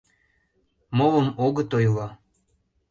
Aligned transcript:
Молым 0.97 1.27
огыт 1.45 1.71
ойло. 1.77 2.07